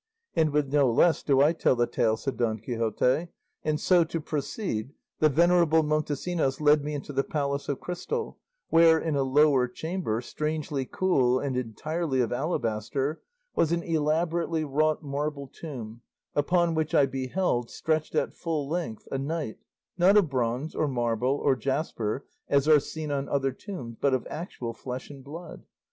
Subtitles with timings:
[0.35, 3.27] "And with no less do I tell the tale," said Don Quixote;
[3.63, 8.97] "and so, to proceed the venerable Montesinos led me into the palace of crystal, where,
[8.97, 13.21] in a lower chamber, strangely cool and entirely of alabaster,
[13.55, 16.01] was an elaborately wrought marble tomb,
[16.33, 19.59] upon which I beheld, stretched at full length, a knight,
[19.99, 24.25] not of bronze, or marble, or jasper, as are seen on other tombs, but of
[24.31, 25.65] actual flesh and bone.